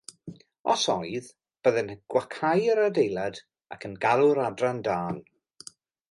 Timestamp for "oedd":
0.91-1.25